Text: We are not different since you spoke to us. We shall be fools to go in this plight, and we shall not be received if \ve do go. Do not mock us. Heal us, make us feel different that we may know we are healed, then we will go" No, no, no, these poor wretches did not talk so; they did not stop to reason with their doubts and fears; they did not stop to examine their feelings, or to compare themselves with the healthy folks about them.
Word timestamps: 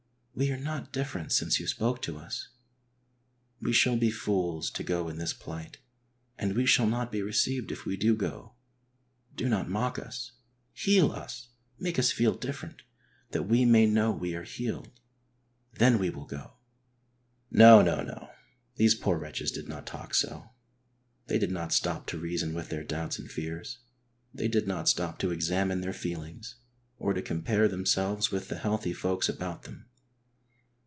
We 0.33 0.49
are 0.49 0.57
not 0.57 0.93
different 0.93 1.33
since 1.33 1.59
you 1.59 1.67
spoke 1.67 2.01
to 2.03 2.17
us. 2.17 2.47
We 3.59 3.73
shall 3.73 3.97
be 3.97 4.09
fools 4.09 4.71
to 4.71 4.81
go 4.81 5.09
in 5.09 5.17
this 5.17 5.33
plight, 5.33 5.77
and 6.37 6.55
we 6.55 6.65
shall 6.65 6.87
not 6.87 7.11
be 7.11 7.21
received 7.21 7.69
if 7.69 7.83
\ve 7.83 7.97
do 7.97 8.15
go. 8.15 8.55
Do 9.35 9.49
not 9.49 9.69
mock 9.69 9.99
us. 9.99 10.31
Heal 10.71 11.11
us, 11.11 11.49
make 11.77 11.99
us 11.99 12.13
feel 12.13 12.33
different 12.33 12.81
that 13.31 13.43
we 13.43 13.65
may 13.65 13.85
know 13.85 14.11
we 14.11 14.33
are 14.33 14.43
healed, 14.45 14.89
then 15.73 15.99
we 15.99 16.09
will 16.09 16.25
go" 16.25 16.53
No, 17.67 17.81
no, 17.81 18.01
no, 18.01 18.29
these 18.77 18.95
poor 18.95 19.19
wretches 19.19 19.51
did 19.51 19.67
not 19.67 19.85
talk 19.85 20.15
so; 20.15 20.51
they 21.27 21.37
did 21.37 21.51
not 21.51 21.73
stop 21.73 22.07
to 22.07 22.17
reason 22.17 22.53
with 22.53 22.69
their 22.69 22.85
doubts 22.85 23.19
and 23.19 23.29
fears; 23.29 23.79
they 24.33 24.47
did 24.47 24.65
not 24.65 24.87
stop 24.89 25.19
to 25.19 25.31
examine 25.31 25.81
their 25.81 25.93
feelings, 25.93 26.55
or 26.97 27.13
to 27.13 27.21
compare 27.21 27.67
themselves 27.67 28.31
with 28.31 28.47
the 28.47 28.57
healthy 28.59 28.93
folks 28.93 29.27
about 29.29 29.63
them. 29.63 29.87